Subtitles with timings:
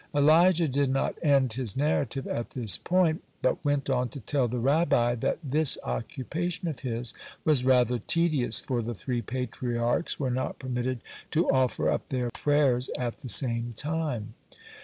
[0.15, 4.57] Elijah did not end his narrative at this point, but went on to tell the
[4.57, 7.13] Rabbi, that this occupation of his
[7.45, 12.89] was rather tedious, for the three Patriarchs were not permitted to offer up their payers
[12.97, 14.33] at the same time.